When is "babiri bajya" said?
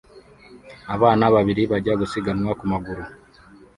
1.35-1.93